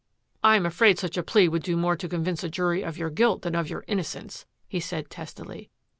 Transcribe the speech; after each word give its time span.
"I 0.43 0.55
am 0.55 0.65
afraid 0.65 0.97
such 0.97 1.15
a 1.15 1.21
plea 1.21 1.47
would 1.47 1.61
do 1.61 1.77
more 1.77 1.95
to 1.95 2.09
con 2.09 2.23
vince 2.23 2.43
a 2.43 2.49
jury 2.49 2.81
of 2.81 2.97
your 2.97 3.11
guilt 3.11 3.43
than 3.43 3.53
of 3.53 3.69
your 3.69 3.85
innocence," 3.87 4.47
he 4.67 4.79
said 4.79 5.11
testily. 5.11 5.69